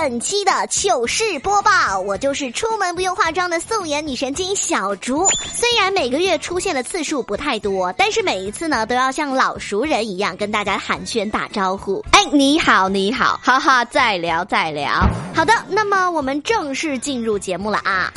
[0.00, 1.98] 本期的糗事播报。
[1.98, 5.26] 我就是出门不用化妆的素颜女神经小竹。
[5.52, 12.00] 虽然每个月出现的次数不太多，但是每一次呢，都要像老熟人一样跟大家寒暄打招呼。
[12.12, 14.88] 哎，你好，你好，哈哈，再聊再聊。
[15.34, 18.12] 好的，那么我们正式进入节目了啊。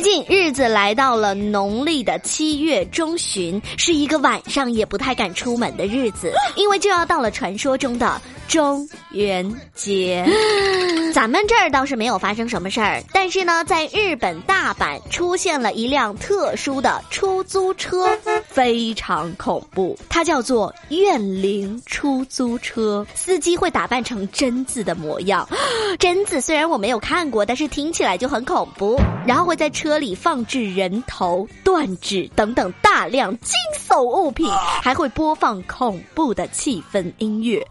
[0.00, 10.24] 最近日子来到了农历的七月中旬，是一个晚上也不太敢出门的日子，因为就要到了传说中的中元节。
[11.12, 19.98] 咱们这儿倒是没有发生什么事儿，但是呢，在日本大阪出现了一辆特殊的出租车，非常恐怖。
[20.08, 25.48] 它叫做怨灵出租车，司机会打扮成贞子的模样。
[25.98, 28.96] 贞子虽然我没有看过，但是听起来就很恐怖。
[29.26, 34.46] 然后会在车里放置人头、断指等等大量惊悚物品，
[34.82, 37.64] 还会播放恐怖的气氛音乐。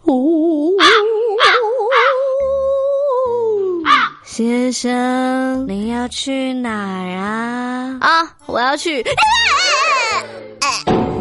[4.24, 7.98] 先生，你要去哪儿啊？
[8.00, 9.04] 啊，我要去。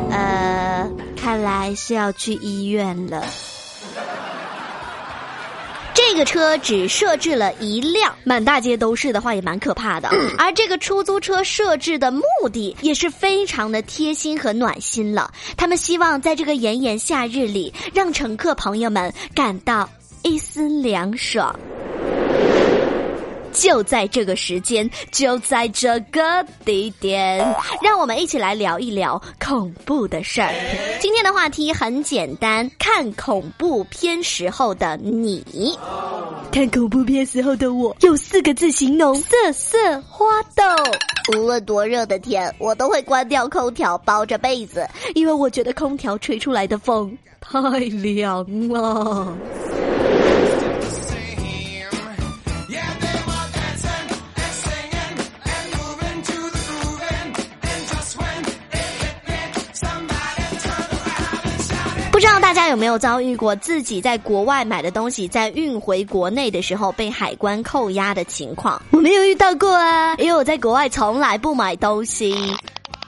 [0.10, 3.24] 呃，看来是要去医院了。
[6.18, 10.10] 这个车只设置了一辆，满大街都是的话也蛮可怕的。
[10.40, 15.32] 而这个出租车设置的目的也是非常的贴心和暖心了。
[15.56, 19.88] 他们希望在这个炎炎夏日里，让乘客朋友们感到
[20.24, 21.56] 一丝凉爽。
[23.60, 26.22] 就在这个时间，就在这个
[26.64, 27.38] 地点，
[27.82, 30.54] 让我们一起来聊一聊恐怖的事儿。
[31.00, 35.44] 今天的话题很简单，看恐怖片时候的你。
[36.52, 40.26] 看恐怖片时候的我，用四个字形容：瑟瑟花
[40.56, 40.64] 抖。
[41.36, 49.36] 无论多热的天，我都会关掉空调，包着被子，因为我觉得空调吹出来的风太凉了。
[62.58, 68.82] 大家有没有遭遇过自己在国外买的东西在运回国内的时候被海关扣押的情况？
[68.90, 72.36] 我没有遇到过啊，因为我在国外从来不买东西。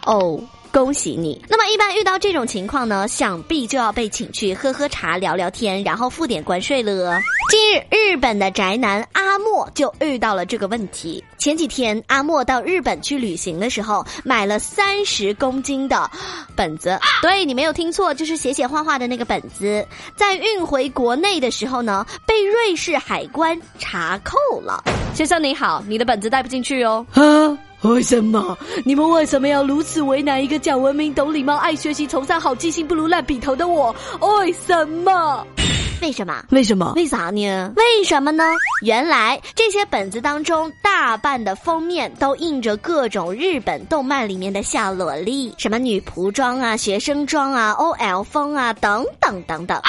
[0.05, 0.39] 哦。
[0.71, 1.41] 恭喜你！
[1.49, 7.19] 那么一般遇到这种情况呢，想必就要被请去喝喝茶、聊聊天，然后付点关税了。
[7.49, 11.23] 近日，日本的宅男阿莫就遇到了这个问题。
[11.37, 16.09] 前几天，阿莫到日本去旅行的时候，买了 三十公斤的
[16.55, 16.99] 本子。
[17.21, 19.85] 对你没有听错，就是写写画画的那个本子。
[20.15, 24.83] 在运回国内的时候呢，被瑞士海关查扣了。
[25.15, 27.05] 先生你好，你的本子带不进去哦。
[27.13, 27.57] 啊。
[27.81, 28.57] 为什么？
[28.83, 33.95] 你们为什么要如此为难一个讲文明、懂礼貌、爱学习、崇尚好记性、不如烂笔头的我？
[34.19, 35.45] 为什么？
[36.01, 36.45] 为什么？
[36.51, 36.93] 为什么？
[36.97, 37.73] 为啥呢？
[37.77, 38.43] 为什么呢？
[38.83, 49.81] 原来这些本子当中，大半的封面都印着各种日本动漫里面的小萝莉，什么女仆装啊、学生装啊、OL 风啊，等等等等。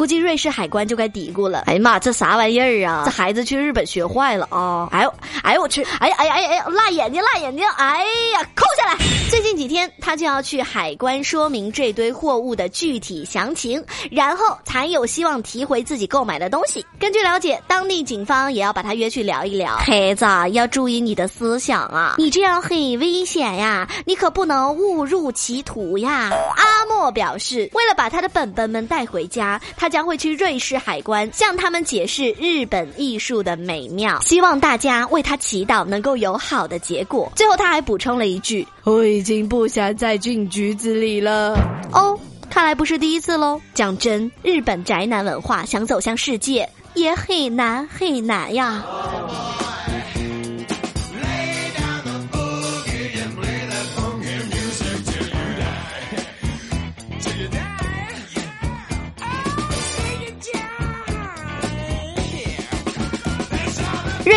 [0.00, 1.64] 估计瑞士海关就该嘀咕了。
[1.66, 3.02] 哎呀妈，这啥玩意儿啊？
[3.04, 4.88] 这孩子去日本学坏了啊！
[4.92, 5.12] 哎呦，
[5.42, 5.82] 哎呦我去！
[5.98, 7.68] 哎呀哎呀哎呀，辣眼睛辣眼睛！
[7.76, 7.98] 哎
[8.32, 8.96] 呀，扣下来！
[9.28, 16.82] 最近几天他就要去海关说明这堆货物的具体详情，然后才有希望提回自己购买的东西。
[16.98, 19.76] 根据了解，当地警方也要把他约去聊一聊。
[19.76, 22.14] 孩子要注意你的思想啊！
[22.16, 23.86] 你这样很危险呀！
[24.06, 26.30] 你可不能误入歧途呀！
[26.56, 29.89] 阿莫表示，为了把他的本本们带回家，他。
[29.90, 37.30] 将会去瑞士海关向他们解释日本艺术的美妙，希望大家为他祈祷能够有好的结果。
[37.34, 41.58] 最后他还补充了一句：“我已经不想再进局子里了。”
[41.92, 43.60] 哦，看来不是第一次喽。
[43.74, 48.84] 讲真，日本宅男文化想走向世界也很难很难呀。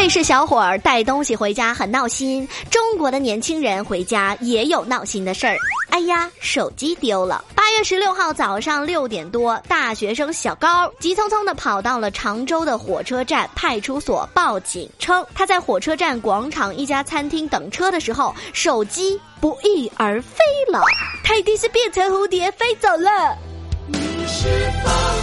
[0.04, 5.56] 瑞士小伙儿带东西回家很闹心，中国的年轻人回家也有闹心的事儿。
[5.92, 7.42] 哎呀，手机丢了！
[7.56, 20.82] 八月十六号早上六点多，大学生小高急匆匆的跑到了常州的火车站派出所报警，称他在火车站广场一家餐厅等车的时候，手机不翼而飞了，
[21.24, 23.38] 他一定是变成蝴蝶飞走了。
[23.88, 24.50] 你是《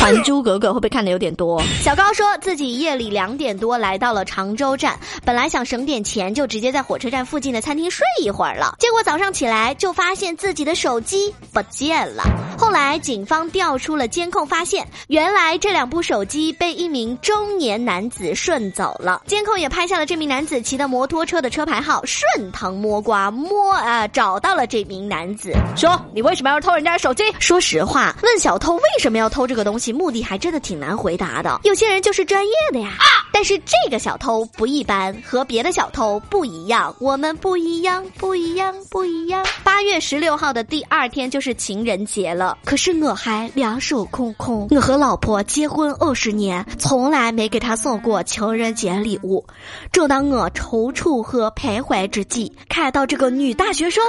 [0.00, 1.62] 还珠格格》会不会看的有点多？
[1.82, 8.76] 小高说自己夜里两点多来到了常州站，本来想省点钱，就直接在火车站附近的餐厅睡一会儿了。
[8.78, 12.22] 结果早上起来就发现自己的手机不见了。
[12.56, 19.20] 后来警方调出了监控，发现原来这两部手机被一名中年男子顺走了。
[19.26, 27.22] 监控也拍下了这名男子骑的摩托车的车牌号，顺藤摸瓜摸啊，找到了这名男子，说你为什么要偷人家的手机？
[27.38, 29.89] 说实话，问小偷为什么要偷这个东西？
[29.92, 32.90] 目的还真的挺难回答的，有些人就是专业的呀。
[33.32, 39.46] 但是这个小偷不一般，和别的小偷不一样，我们不一样，不一样，不一样。
[39.62, 44.66] 八月十六号的第二天就是情人节了，可是我还两手空空。
[44.70, 49.46] 我和老婆结婚二十年，从来没给她送过情人节礼物。
[49.92, 54.04] 正当我踌躇和徘徊之际，看到这个女大学生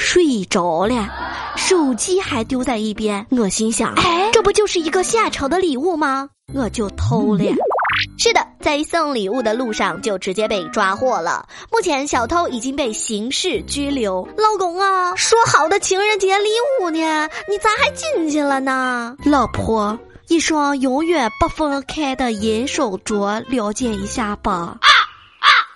[0.00, 1.08] 睡着了。
[1.56, 6.30] 手机还丢在一边，我心想，哎这不就是一个下朝的礼物吗？
[6.54, 7.44] 我就偷了。
[8.18, 11.46] 是的，在送礼物的路上就直接被抓获了。
[11.70, 14.26] 目前小偷已经被刑事拘留。
[14.38, 16.48] 老公啊，说好的情人节礼
[16.80, 17.28] 物呢？
[17.46, 19.14] 你咋还进去了呢？
[19.24, 19.98] 老婆，
[20.28, 24.78] 一双永远不分开的银手镯，了解一下吧。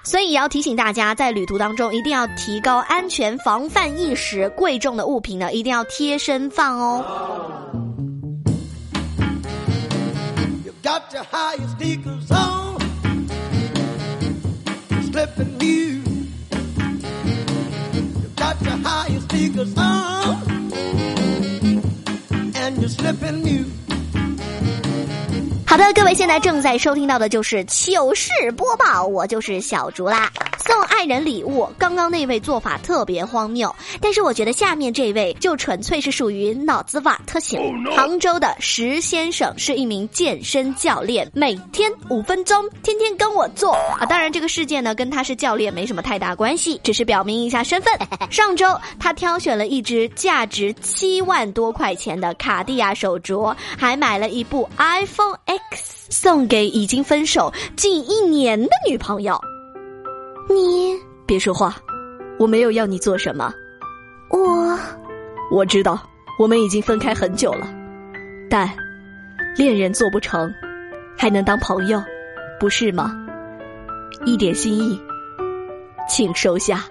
[0.04, 7.04] 所以也要提醒大家，在旅途当中一定要提高安全防范意识，贵重的物品呢一定要贴身放哦。
[25.74, 30.30] 好的，各位现在正在收听到的就是糗事播报，我就是小竹啦。
[30.64, 37.60] 送爱人礼物，刚刚那位做法特别荒谬，但是我觉得下面这位就纯粹是属于脑子瓦特型。
[37.92, 44.06] 杭州的石先生是一名健身教练，每天五分钟，天天跟我做啊。
[44.08, 47.92] 当然，这个事件呢跟他是教练没什么太大关系，只是表明一下身份。
[48.30, 48.66] 上周
[49.00, 59.40] 他挑选了一只价值七万多块钱的卡地亚手镯，还买了一部 iPhone X 送给已经分手近一年的女朋友。
[60.48, 60.94] 你
[61.26, 61.76] 别说话，
[62.38, 63.52] 我没有要你做什么。
[64.30, 64.78] 我
[65.50, 65.98] 我知道
[66.38, 67.66] 我们已经分开很久了，
[68.50, 68.70] 但
[69.56, 70.52] 恋人做不成，
[71.16, 72.02] 还能当朋友，
[72.60, 73.14] 不是吗？
[74.24, 75.00] 一点心意，
[76.08, 76.84] 请收下。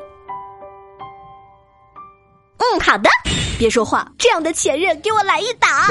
[2.57, 3.09] 嗯，好的。
[3.63, 5.87] 别说话，这样的前任给我来一打！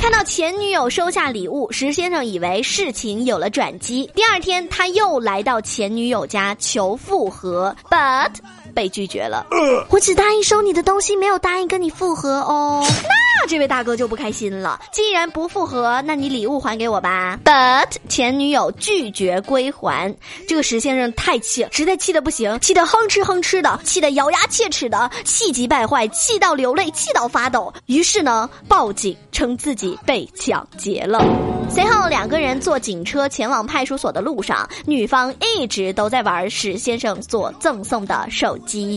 [0.00, 4.08] 看到前女友收下礼物，石先生以为事情有了转机。
[4.14, 8.30] 第二天，他又来到前女友家求复合，but
[8.72, 9.44] 被拒绝了。
[9.90, 12.86] 我只答应收你的东西，没有答应跟你复合哦。
[13.46, 14.80] 这位大哥就不开心了。
[14.92, 17.38] 既然不复合，那你礼物还给我吧。
[17.44, 20.14] But 前女友拒绝归还，
[20.48, 27.72] 这个石先生太气，实在气得不行，气得哼哧哼哧的，气得咬牙切齿的，气急败坏，气到流泪，气到发抖。
[27.86, 31.24] 于是呢，报警称自己被抢劫了。
[31.68, 38.96] 随后两个人坐警车前往派出所的路上，女方一直都在玩石先生所赠送的手机。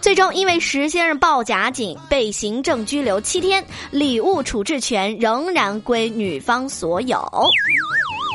[0.00, 7.24] 最终，因为石先生报假警，被行政拘留七天，礼物处置权仍然归女方所有。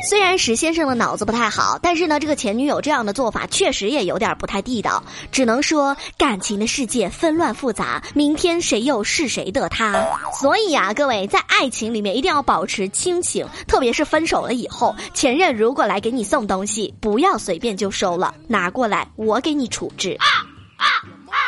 [0.09, 5.03] 虽然石先生的脑子不太好，但是呢，这个前女友这样的做法确实也有点不太地道。
[5.31, 10.05] 只能说，感情的世界纷乱复杂，明天谁又是谁的他？
[10.39, 20.17] 所以啊，各位在爱情里面一定要保持清醒，特别是分手了以后，前任如果来给你送东西，不要随便就收了，拿过来我给你处置。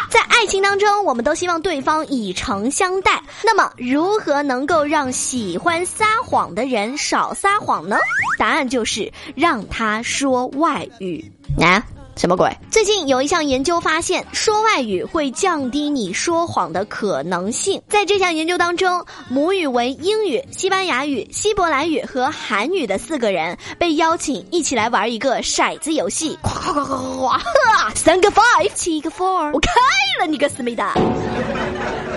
[0.10, 3.22] 在爱情当中，我们都希望对方以诚相待。
[3.44, 7.98] 那么，如何能够让喜欢撒谎的人少撒谎呢？
[8.40, 11.32] 答案就是让他说外语。
[11.62, 11.84] 啊，
[12.20, 12.52] 什么鬼？
[12.70, 17.82] 最近有一项研究发现，说外语会降低你说谎的可能性。
[17.88, 26.38] 在这项研究当中，母语为英语、西班牙语、希伯来语和韩语的四个人被邀请一起来玩一个骰子游戏。
[26.44, 27.90] 哗哗哗哗哗！
[27.96, 29.72] 三个 five，七个 four，我开
[30.20, 30.94] 了你个思密达！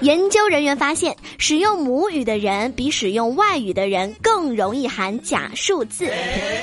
[0.00, 6.10] 研究人员发现，使用母语的人比使用外语的人更容易喊假数字。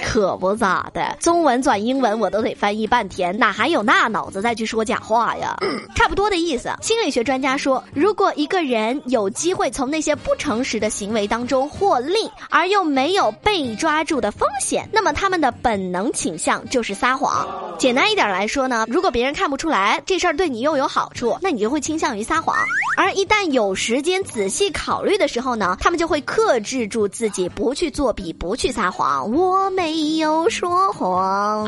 [0.03, 5.55] 可不咋的，中文转英文我都得翻译半天，哪还有那脑子再去说假话呀？
[5.95, 6.71] 差不多的意思。
[6.81, 17.47] 心理学专家说，如果一个人有机会从那些不诚实的行为当中获利，而又没有被抓住的风险，那么他们的本能倾向就是撒谎。
[17.77, 22.55] 简单一点来说呢，如果别人看不出来这事儿对你又有好处，那你就会倾向于撒谎。
[22.97, 29.31] 而一旦有时间仔细考虑的时候呢，他们就会克制住自己，不去作弊，不去撒谎。
[29.31, 31.67] 我没有说谎。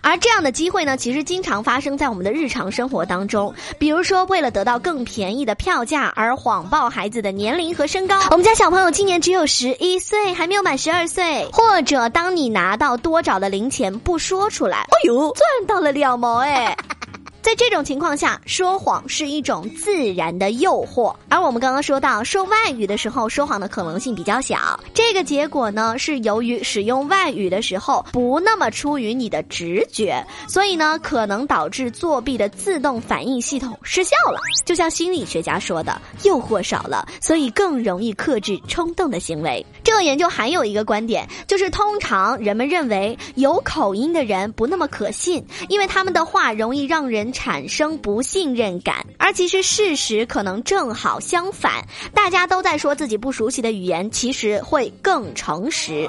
[0.00, 3.52] 而这样的机会呢，其实经常发生在我们的日常生活当中。
[3.78, 8.16] 比如说，为了得到更便宜的票价而谎报孩子的年龄和身高。
[8.30, 11.48] 我们家小朋友今年只有十一岁，还没有满十二岁。
[11.52, 16.76] 或者，当你拿到多找的零钱不说出来，哎呦，赚到了两毛哎。
[17.46, 21.14] 在这种情况下，说谎是一种自然的诱惑。
[21.28, 24.80] 而我们刚刚说到说外语的时候，说谎的可能性比较小。
[24.92, 34.40] 这个结果呢，是由于使用外语的时候不那么出于你的直觉，所以呢，可能导致作弊的自动反应系统失效了。
[34.64, 39.64] 就像心理学家说的，诱惑少了，所以更容易克制冲动的行为。
[39.86, 47.32] 这个研究还有一个观点，就是通常人们认为有口音的人不那么可信，因为他们的话容易让人。
[47.36, 51.86] 产生不信任感，而其实事实可能正好相反。
[52.14, 56.08] 大家都在说自己不熟悉的语言，其实会更诚实。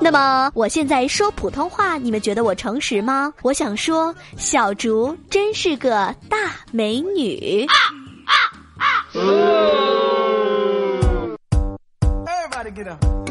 [0.00, 3.32] 那么我现在说普通话，你们觉得我诚实吗？
[3.42, 6.36] 我想说，小竹真是个大
[6.72, 7.64] 美女。
[12.82, 13.23] 都很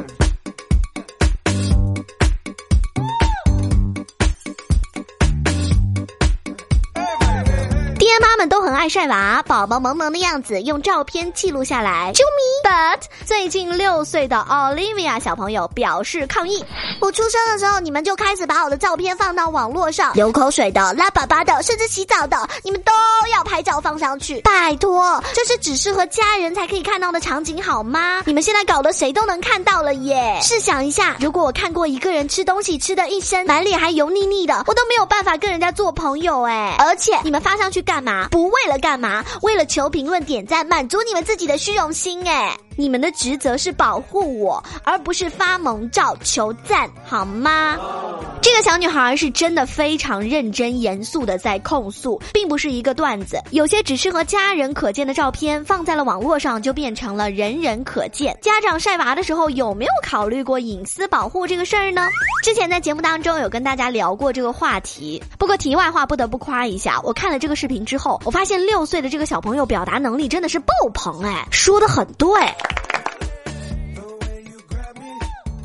[8.84, 12.12] 爱晒娃，宝宝萌萌的样子用照片记录下来。
[12.14, 16.66] 啾咪！But 最近六岁的 Olivia 小朋友表示抗议：
[17.00, 22.92] 我出生的时候，你们就开始把我的照片放到网络上，流口水的、拉粑粑的，甚至洗澡的，你们都
[23.32, 24.42] 要拍照放上去。
[24.42, 28.22] 拜托，这是只适合家人才可以看到的场景好吗？
[28.26, 30.38] 你们现在搞得谁都能看到了耶！
[30.42, 36.76] 试想一下，如果我看过一个人吃东西吃的一身满脸还油腻腻的，我都没有办法跟人家做朋友哎。
[36.80, 38.28] 而且你们发上去干嘛？
[38.30, 39.24] 不为了干嘛？
[39.42, 42.58] 为了求评论、点赞，满足你们自己的虚荣心哎！
[42.76, 47.78] 你们的职责是保护我，而不是发萌照求赞，好吗？
[48.42, 53.42] 这个小女孩是真的非常认真严肃的在控诉，并不是一个段子。
[53.52, 58.38] 有些只适合家人可见的照片放在了网络上，就变成了人人可见。
[58.42, 62.10] 家长晒娃的时候有没有考虑过隐私保护这个事儿呢？
[62.44, 65.24] 之前在节目当中有跟大家聊过这个话题。
[65.38, 72.30] 不过题外话不得不夸一下，我看了这个视频之后，我发现六岁的这个小朋友表达能力真的是爆棚哎，说的很对。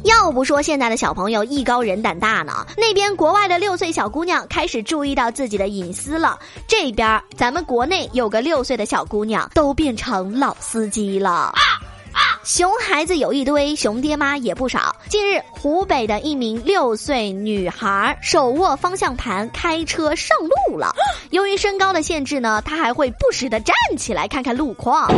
[0.05, 11.55] 要不说现在的小朋友艺高人胆大呢，那边国外的六岁小姑娘开始注意到自己的隐私了，这边咱们国内有个六岁的小姑娘都变成老司机了。
[12.45, 14.95] 熊孩子有一堆，熊爹妈也不少。
[15.09, 20.95] 近日，湖北的一名六岁女孩手握方向盘开车上路了，
[21.31, 25.11] 由于身高的限制呢，她还会不时的站起来看看路况。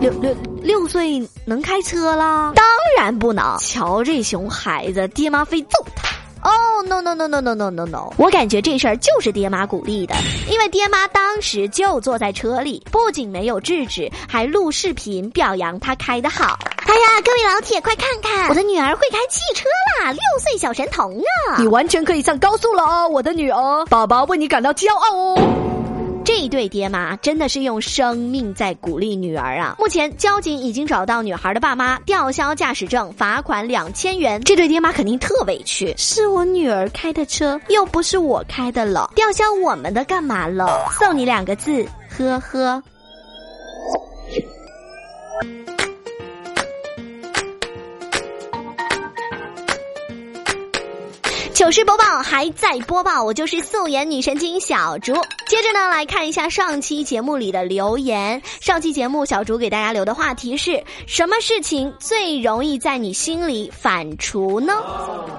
[0.00, 2.52] 六六六岁能开车啦？
[2.54, 2.64] 当
[2.96, 3.58] 然不能！
[3.58, 6.08] 瞧这熊孩子，爹妈非揍他。
[6.48, 8.12] 哦，no no no no no no no no！
[8.16, 10.14] 我感觉这事儿就是爹妈鼓励的，
[10.48, 16.56] 因为爹妈当时就坐在车里，不仅没有制止，还录视频表扬他开的好。
[16.86, 19.64] 哎呀，各位老铁，快看看，我的女儿会开汽车
[20.00, 20.12] 啦！
[20.12, 21.58] 六岁小神童啊！
[21.58, 25.57] 你完全可以上高速了哦，我的女儿，爸爸为你感到骄傲哦。
[26.40, 29.74] 这对爹妈真的是用生命在鼓励女儿啊！
[29.76, 34.40] 目前交警已经找到女孩的爸妈，吊销驾驶证，罚款两千元。
[34.42, 40.88] 这对爹妈肯定特委屈，是我女儿开的车，又不是我开的了，吊销我们的干嘛了？
[40.92, 42.80] 送你两个字，呵呵。
[51.58, 55.12] 糗事播报还在播报，我就是素颜女神经小竹。
[55.48, 58.40] 接着呢，来看一下上期节目里的留言。
[58.60, 64.72] 上期节目小竹给大家留的话题是什么事情最容易在你心里反刍呢？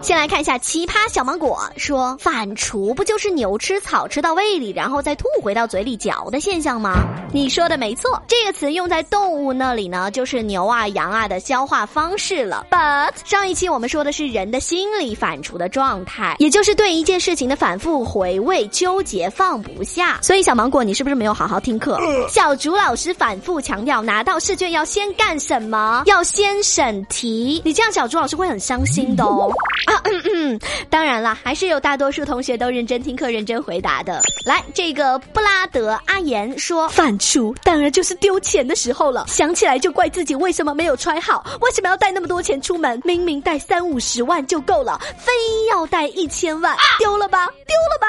[0.01, 6.95] 先来看一下奇葩小芒果说，反刍不就是牛吃草吃到胃里，然后再吐回到嘴里嚼的现象吗？
[7.31, 12.67] 你说的没错，这个词用在动物那里呢，就是牛啊羊啊的消化方式了。
[12.69, 16.08] But 上一期我们说的是人的心理反刍的状态。
[16.09, 20.17] 态，也就是对一件事情的反复回味、纠结、放不下。
[20.23, 21.99] 所以小芒果，你是不是没有好好听课？
[22.27, 26.01] 小竹老师反复强调，拿到试卷要先干什么？
[26.07, 27.61] 要先审题。
[27.63, 29.51] 你这样，小竹老师会很伤心的哦。
[29.85, 34.21] 啊，嗯嗯，当然啦，还是有大多数同学都认真听课、认真回答的。
[34.45, 42.99] 来，这个布拉德阿言说，反刍当然就是丢钱的时候了，想起来就怪自己为什么没有揣好，为什么要带那么多钱出门？
[43.03, 45.31] 明明带三五十万就够了，非
[45.71, 48.07] 要带一千万，丢了吧，丢了吧，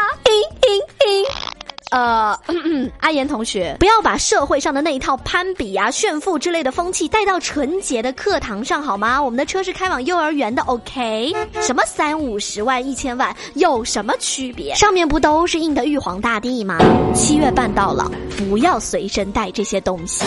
[1.91, 2.39] 呃，
[3.01, 9.21] 阿言同学，不要把社会上的那一套攀比啊、炫富之类的风气带到纯洁的课堂上好吗？
[9.21, 11.35] 我们的车是开往幼儿园的，OK？
[11.61, 14.73] 什么三五十万、一千万有什么区别？
[14.77, 16.79] 上面不都是印的玉皇大帝吗？
[17.13, 20.25] 七月半到了，不要随身带这些东西。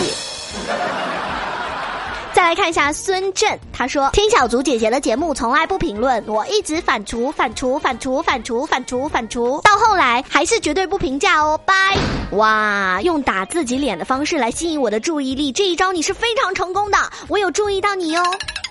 [2.44, 11.96] 来看一下孙振，他说听小竹姐姐的节目从来不评论，我一直反刍反刍反刍反刍反刍反刍，到后来还是绝对不评价哦，拜。
[12.32, 16.98] 哇，用打自己脸的方式来吸引我的注意力，这一招你是非常成功的，
[17.28, 18.22] 我有注意到你哦。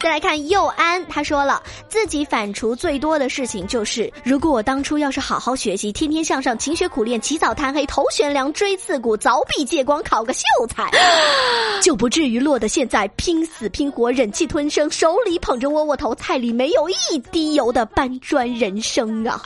[0.03, 10.91] 再来看佑安，他说了自己反刍最多的事情就是，如果我当初要是好好学习，天天向上，勤学苦练，起早贪黑，头悬梁，锥刺股，凿壁借光，考个秀才，
[11.81, 19.41] 就不至于落得现在拼死拼活，忍气吞声，手里捧着窝窝头，菜里没有一滴油的搬砖人生啊！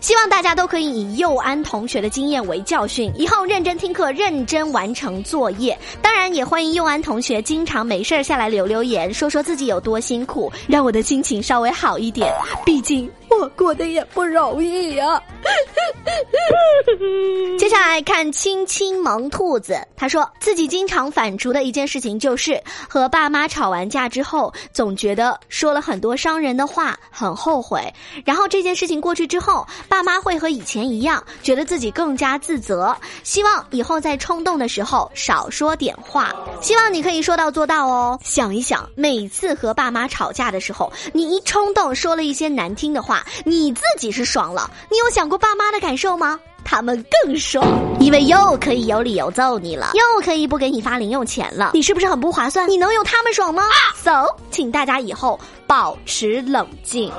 [0.00, 5.76] 希望大家都可以以佑安同学的经验为教训，以后认真听课，认真完成作业。
[6.00, 12.32] 当然，也欢迎佑安同学经常没事儿下来留留言，说说自己有多辛苦，让我的心情稍微好一点。
[12.64, 15.22] 毕竟我过得也不容易呀。
[17.58, 27.82] 接下来看青青萌兔子，他说自己经常反刍的一件事情就是和爸妈吵完架之后，总觉得说了很多伤人的话，很后悔。
[28.24, 32.96] 然后这件事情过去之后，爸妈会和以前一样，觉得自己更加自责。
[33.22, 36.34] 希望以后在冲动的时候少说点话。
[36.60, 38.18] 希望你可以说到做到哦。
[38.22, 46.40] 想一想，每次和爸妈吵架的时候，你一冲动说了一些难听的话，你自己是爽了，你有想过爸妈的感受吗？
[46.70, 47.66] 他们更爽，
[47.98, 52.68] 因为又可以有理由揍你了，又可以不给你发零用钱了，你是不是很不划算？
[52.68, 53.62] 你能有他们爽吗
[53.96, 57.10] ？So，请大家以后保持冷静。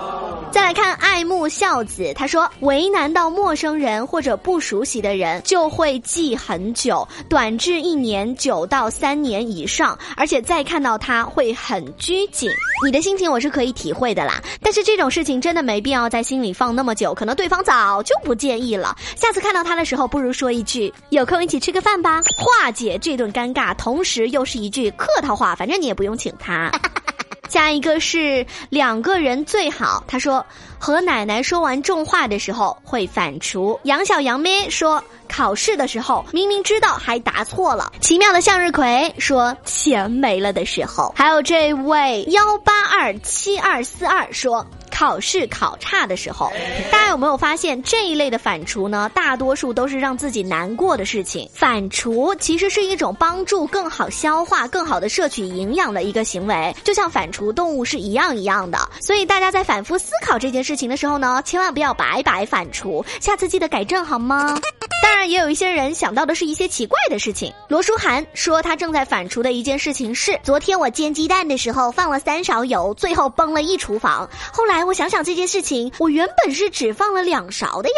[0.52, 12.52] 再来看爱慕孝子，他说为难到陌生人或者不熟悉的人就会记很久，短至一年，久到三年以上，而且再看到他会很拘谨。
[12.86, 18.96] 你的心情我是可以体会的啦，但是这种事情真的没必要在心里放那么久，可能对方早就不介意了。
[19.16, 26.72] 下次看到他的时候，不如说一句有空一起吃个饭吧，化解这顿尴尬，同时又是一句客套话，反正你也不用请他。
[27.50, 30.04] 下一个是两个人最好。
[30.08, 30.46] 他说
[30.78, 33.80] 和奶奶说完重话的时候会反刍。
[33.86, 37.92] 杨小杨咩说考试的时候明明知道还答错了。
[38.02, 41.12] 奇妙的向日葵说钱没了的时候。
[41.18, 44.64] 还有这位幺八二七二四二说。
[45.00, 46.52] 考试考差的时候，
[46.92, 49.10] 大家有没有发现这一类的反刍呢？
[49.16, 51.50] 大多数都是让自己难过的事情。
[51.54, 58.78] 反刍其实是一种帮助更好消化、更好的摄取营养的一个行为，就像反刍动物是一样一样的。
[59.00, 64.60] 所以大家在反复思考这件事情的时候呢，千万不要白白反刍，下次记得改正好吗？
[65.02, 67.54] 当然，也有一些人想到的是一些奇怪的事情。
[67.70, 74.30] 罗书涵说，他正在反刍的一件事情是：昨天我煎鸡蛋的时候放了三勺油，最后崩了一厨房。
[74.52, 77.96] 后来我想想这件事情，我原本是只放了两勺的呀。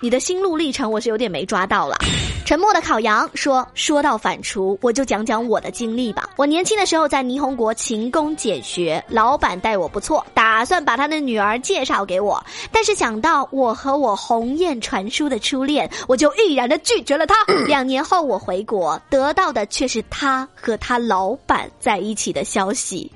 [0.00, 1.98] 你的心路历程我是有点没抓到了。
[2.46, 6.30] 沉默的烤羊说：“说到反刍，我就讲讲我的经历吧。
[6.36, 12.42] 我年轻的时候在霓虹国勤工俭学，老板待我不错，打算把他的女儿介绍给我。
[12.72, 17.34] 但是想到我和我鸿雁传书的初恋，我就毅然的拒绝了他。
[17.66, 23.12] 两年后我回国，得到的却是他和他老板在一起的消息。”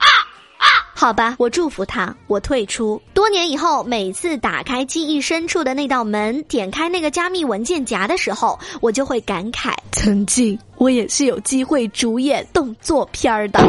[0.96, 2.14] 好吧，我祝福他。
[2.28, 3.02] 我退出。
[3.12, 13.60] 多年以后，每次打开记忆深处的那道门，点开那个加密文件夹的时候，我就会感慨：曾经我也是有机会主演动作片儿的。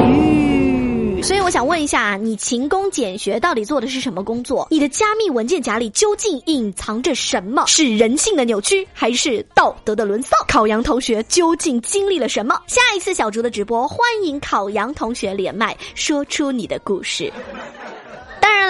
[1.26, 4.68] 所以我想问一下，你勤工俭学到底做的是什么工作？
[4.70, 7.66] 你的加密文件夹里究竟隐藏着什么？
[7.66, 10.38] 是人性的扭曲，还是道德的沦丧？
[10.48, 12.62] 烤羊同学究竟经历了什么？
[12.68, 17.34] 下一次小竹的直播，欢迎烤羊同学连麦，说出你的故事。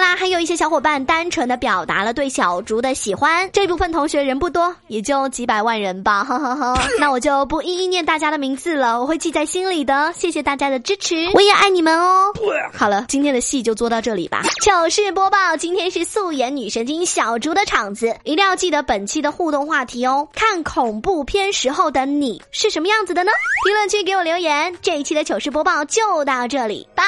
[0.06, 0.14] 当然啦。
[0.14, 6.78] 啦，还有一些小伙伴单纯的表达了对小竹的喜欢，这部分同学人不多，也就几百万人吧，呵呵呵。
[7.00, 10.12] 那我就不一一念大家的名字了，我会记在心里的。
[10.14, 12.32] 谢谢大家的支持， 我也爱你们哦。
[12.72, 14.42] 好了，今天的戏就做到这里吧。
[14.62, 20.28] 糗事播报，今天是素颜女神经小竹的场子，一定要记得本期的互动话题哦。
[20.34, 23.32] 看恐怖片时候的你是什么样子的呢？
[23.64, 24.72] 评论区给我留言。
[24.82, 27.04] 这一期的糗事播报就到这里，拜。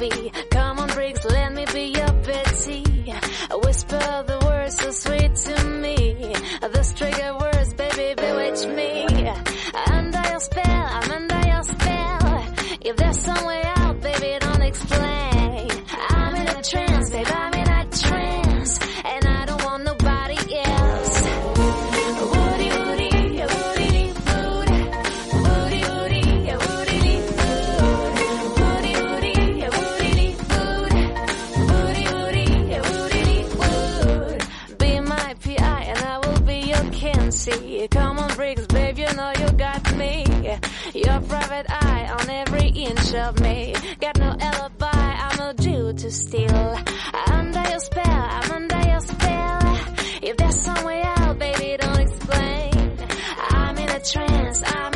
[0.00, 0.32] be
[43.30, 43.74] of me.
[44.00, 46.78] Got no alibi, I'm no Jew to steal.
[47.32, 49.60] Under your spell, I'm under your spell.
[50.22, 52.98] If there's some way out, baby, don't explain.
[53.50, 54.94] I'm in a trance, I'm